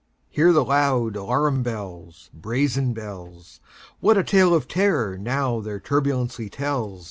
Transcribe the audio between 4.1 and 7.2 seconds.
a tale of terror, now, their turbulency tells!